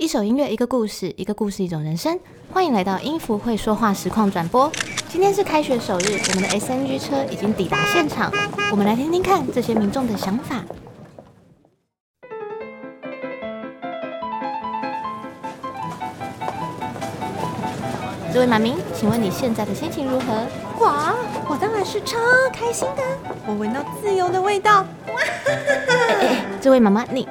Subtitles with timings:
[0.00, 2.18] 一首音乐，一个故事，一个故事，一种人生。
[2.50, 4.72] 欢迎来到音符会说话实况转播。
[5.10, 8.32] 今天是开学首日，我们的 SNG 车已经抵达现场。
[8.70, 10.64] 我们来听听看这些民众的想法。
[18.32, 20.46] 这位马明，请问你现在的心情如何？
[20.82, 21.14] 哇，
[21.46, 22.16] 我当然是超
[22.50, 23.02] 开心的，
[23.46, 24.82] 我闻到自由的味道。
[25.08, 25.56] 哎
[26.22, 27.28] 哎，这位妈妈，你。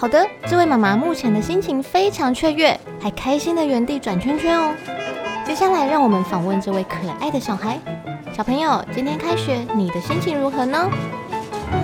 [0.00, 4.72] 好的，这位妈妈目前的心情非常雀跃，还开心的原地转圈圈哦。
[5.44, 7.80] 接下来让我们访问这位可爱的小孩。
[8.32, 10.88] 小朋友，今天开学，你的心情如何呢？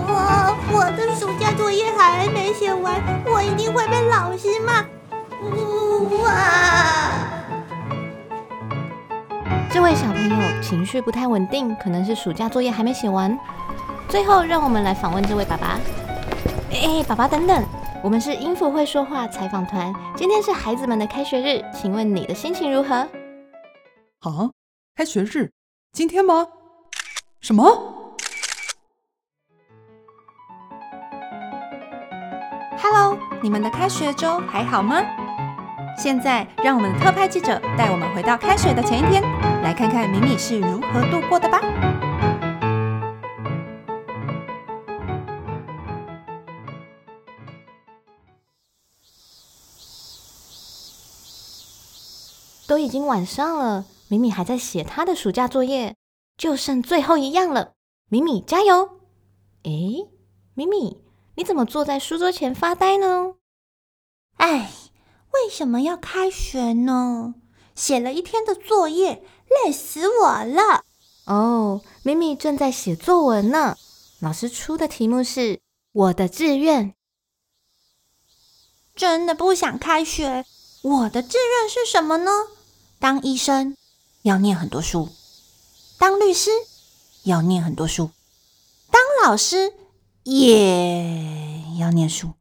[0.07, 2.95] 我我的暑假作业还没写完，
[3.27, 4.85] 我一定会被老师骂。
[6.23, 6.31] 哇！
[9.69, 13.37] 这位小朋友情绪不太稳定，可能是暑假作业还没写完。
[14.09, 15.81] 最后，让我们来访问这位爸爸。
[16.71, 17.61] 哎，爸爸，等等。
[18.05, 22.97] 我们是音符会说话采访团，今天是孩子们的开学日，请问你的心情如何？
[24.21, 24.51] 啊，
[24.95, 25.51] 开学日，
[25.91, 26.47] 今天吗？
[27.41, 27.65] 什么
[32.77, 35.01] ？Hello，你们的开学周还好吗？
[35.97, 39.23] 现在让我们的特派记者带我们回到开学的前一天，
[39.63, 41.59] 来看看米米是如何度过的吧。
[52.67, 55.97] 都已经晚上了，米米还在写他的暑假作业，
[56.37, 57.73] 就剩最后一样了。
[58.09, 59.01] 米米加油！
[59.65, 60.09] 诶，
[60.55, 61.03] 米米，
[61.37, 63.35] 你怎么坐在书桌前发呆呢？
[64.37, 64.71] 哎，
[65.33, 67.35] 为什么要开学呢？
[67.75, 69.25] 写了一天的作业，
[69.65, 70.85] 累死我了。
[71.27, 73.77] 哦，米米正在写作文呢。
[74.21, 75.61] 老师出的题目是
[75.93, 76.95] 我的志愿。
[78.95, 80.45] 真的不想开学。
[80.83, 82.31] 我的志愿是什么呢？
[83.05, 83.77] 当医生
[84.23, 85.11] 要念很多书，
[85.99, 86.51] 当律师
[87.25, 88.13] 要念很多书，
[88.91, 89.75] 当老师
[90.23, 92.33] 也要念书。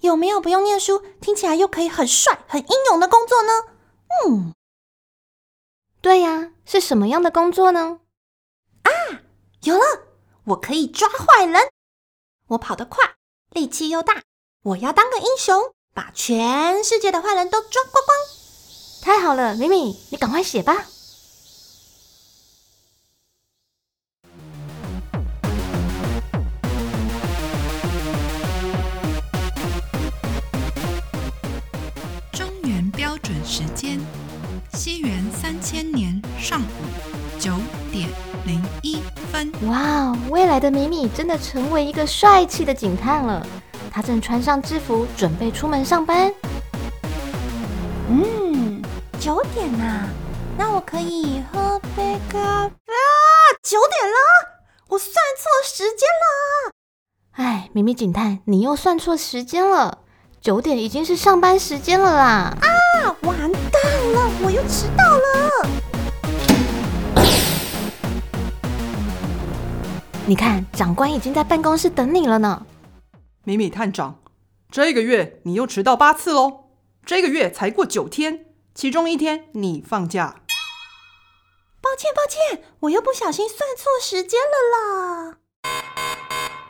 [0.00, 3.52] 有没有不用念书，听起来又可以很帅、很英勇的工作呢？
[4.26, 4.52] 嗯，
[6.00, 8.00] 对呀，是什么样的工作呢？
[8.82, 8.90] 啊，
[9.62, 9.84] 有了，
[10.42, 11.70] 我可以抓坏人。
[12.48, 13.14] 我跑得快，
[13.50, 14.24] 力气又大，
[14.64, 15.72] 我要当个英雄。
[15.94, 18.39] 把全世界的坏人都抓光光！
[19.02, 20.74] 太好了，米米，你赶快写吧。
[32.32, 33.98] 中原标准时间：
[34.74, 36.64] 西元三千年上午
[37.38, 37.52] 九
[37.90, 38.08] 点
[38.44, 38.98] 零一
[39.32, 39.50] 分。
[39.66, 43.46] 哇哦，未来的米米真的成为一个帅气的警探了。
[43.90, 46.32] 他正穿上制服，准备出门上班。
[49.40, 50.06] 嗯，九点呐，
[50.58, 53.00] 那我可以喝杯咖啡啊。
[53.62, 54.16] 九点了，
[54.88, 56.72] 我算错时间了。
[57.32, 60.00] 哎，咪咪警探，你又算错时间了。
[60.42, 62.54] 九点已经是上班时间了啦！
[62.60, 63.52] 啊，完蛋
[64.12, 65.68] 了，我又迟到了。
[70.26, 72.66] 你看，长官已经在办公室等你了呢。
[73.44, 74.20] 米米探长，
[74.70, 76.64] 这个月你又迟到八次喽！
[77.06, 80.36] 这个月才过九天，其中一天你放假。
[81.80, 85.36] 抱歉，抱歉，我又不小心算错时间了啦！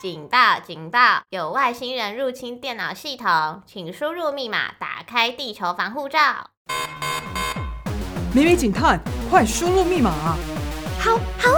[0.00, 0.58] 警报！
[0.60, 1.22] 警报！
[1.28, 6.50] 有外星人入侵电脑系统，请输入密码打开地球防护罩。
[8.34, 10.10] 米米警探，快输入密码！
[10.98, 11.50] 好好。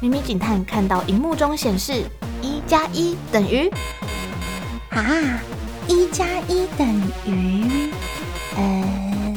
[0.00, 2.04] 咪咪警探看到荧幕中显示。
[2.42, 3.68] 一加一等于
[4.90, 5.02] 啊！
[5.88, 6.86] 一加一等
[7.26, 7.92] 于
[8.56, 9.34] 呃，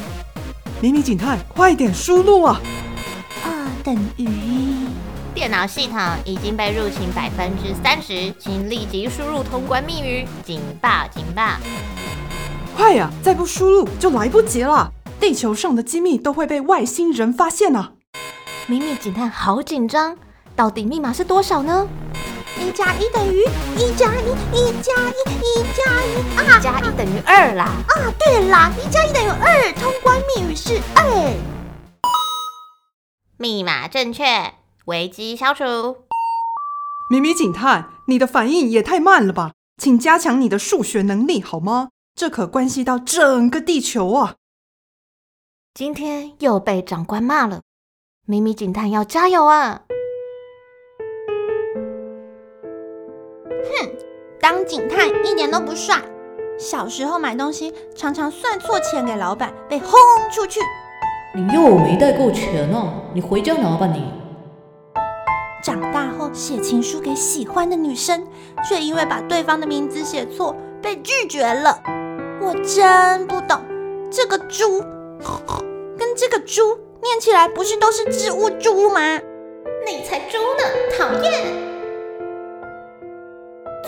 [0.80, 2.60] 咪咪警探，快点输入啊！
[3.44, 3.52] 二
[3.84, 4.26] 等于
[5.34, 10.26] 电脑系统已经被入侵百分之三十，请立即输入通关密语。
[10.44, 11.06] 警报！
[11.14, 11.42] 警报！
[12.74, 13.10] 快呀！
[13.22, 14.90] 再不输入就来不及了，
[15.20, 17.92] 地球上的机密都会被外星人发现啊！
[18.66, 20.16] 迷你警探好紧张，
[20.56, 21.86] 到底密码是多少呢？
[22.60, 23.40] 一加一等于
[23.78, 26.58] 一加一，一加一，一加一啊！
[26.58, 27.64] 一加一等于二啦！
[27.88, 31.32] 啊，对啦，一加一等于二，通关密语是二。
[33.38, 34.52] 密码正确，
[34.84, 36.04] 危机消除。
[37.08, 39.52] 咪咪警探，你的反应也太慢了吧？
[39.78, 41.88] 请加强你的数学能力好吗？
[42.14, 44.34] 这可关系到整个地球啊！
[45.72, 47.62] 今天又被长官骂了，
[48.26, 49.84] 咪咪警探要加油啊！
[54.40, 55.96] 当警探一点都不帅，
[56.58, 59.90] 小时候买东西常常算错钱给老板，被轰
[60.32, 60.60] 出去。
[61.34, 64.10] 你又没带够钱呢，你回家拿吧你。
[65.62, 68.26] 长大后写情书给喜欢的女生，
[68.66, 71.78] 却因为把对方的名字写错被拒绝了。
[72.40, 73.60] 我真不懂，
[74.10, 74.80] 这个猪
[75.98, 79.20] 跟这个猪念起来不是都是植物猪吗？
[79.86, 80.64] 你才猪呢，
[80.96, 81.69] 讨厌！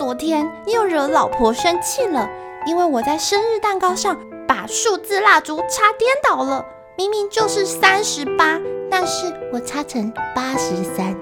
[0.02, 2.28] 昨天又惹老婆生气了，
[2.66, 4.18] 因为我在生日蛋糕上
[4.48, 6.66] 把数字蜡烛插颠倒了，
[6.98, 8.60] 明明就是三十八，
[8.90, 11.16] 但是我插成八十三。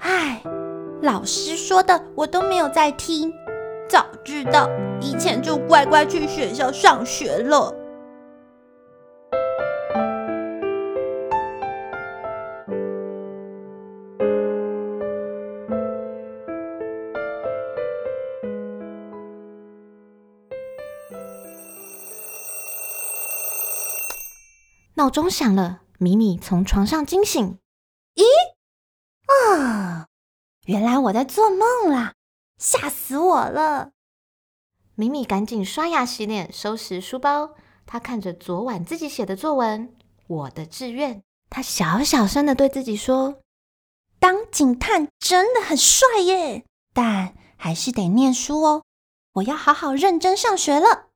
[0.00, 0.42] 唉，
[1.00, 3.32] 老师说的我都没有在听，
[3.88, 4.68] 早知道
[5.00, 7.72] 以前就乖乖去学校上学了。
[25.02, 27.58] 闹钟响了，米米从床上惊醒。
[28.14, 28.22] 咦
[29.50, 30.06] 啊，
[30.66, 32.14] 原来我在做梦啦！
[32.56, 33.90] 吓死我了！
[34.94, 37.56] 米米赶紧刷牙洗脸，收拾书包。
[37.84, 39.88] 她看着昨晚自己写的作文
[40.28, 41.16] 《我的志愿》，
[41.50, 43.40] 她小小声的对自己说
[44.20, 46.64] ：“当警探真的很帅耶，
[46.94, 48.84] 但还是得念书哦。
[49.32, 51.08] 我要好好认真上学了。”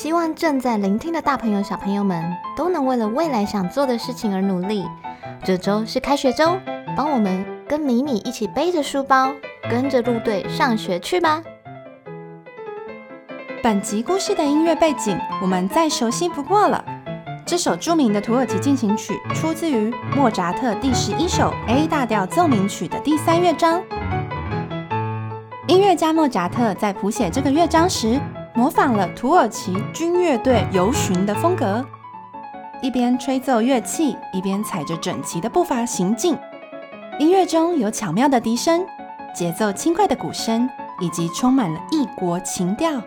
[0.00, 2.24] 希望正在聆听的大朋友、小朋友们
[2.56, 4.84] 都能为了未来想做的事情而努力。
[5.42, 6.56] 这周是开学周，
[6.96, 9.32] 帮我们跟米米一起背着书包，
[9.68, 11.42] 跟着路队上学去吧。
[13.60, 16.84] 本集故事的音乐背景我们再熟悉不过了。
[17.44, 23.82] 这首著名的土耳其进行曲出自于莫扎特第十一首 A 大调奏鸣曲的第三乐章。
[25.66, 28.20] 音乐家莫扎特在谱写这个乐章时，
[28.58, 31.86] 模仿了土耳其军乐队游巡的风格，
[32.82, 36.36] 一边吹奏乐器，一边踩着整齐的步伐行进。
[37.20, 38.84] 音乐中有巧妙的笛声、
[39.32, 40.68] 节奏轻快的鼓声，
[41.00, 43.00] 以及充满了异国情调。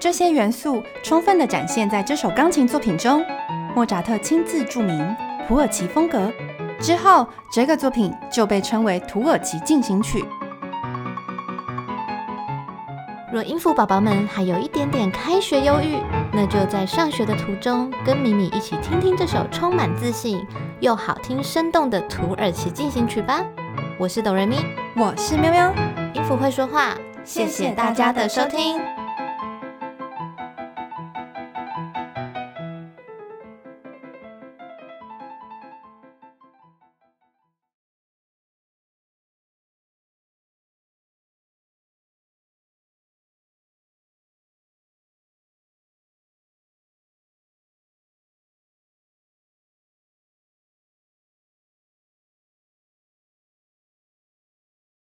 [0.00, 3.22] 这些元素充分地展现在这首钢琴作品中。
[3.74, 5.14] 莫扎特亲自注明
[5.46, 6.32] 土耳其风格
[6.80, 10.24] 之后，这个作品就被称为土耳其进行曲。
[13.34, 15.98] 若音符宝宝们还有一点点开学忧郁，
[16.32, 20.46] 那就在上学的途中，跟米米一起听听这首充满自信
[20.78, 23.44] 又好听生动的土耳其进行曲吧。
[23.98, 24.64] 我是哆瑞咪，
[24.94, 25.74] 我是喵喵，
[26.12, 26.94] 音符会说话，
[27.24, 28.80] 谢谢大家的收听。